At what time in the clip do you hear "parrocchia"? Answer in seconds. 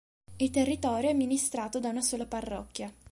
2.25-2.91